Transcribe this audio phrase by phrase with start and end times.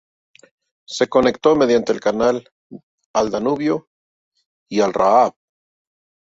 [0.87, 2.49] Se conectó mediante un canal
[3.13, 3.87] al Danubio
[4.67, 5.35] y al Raab.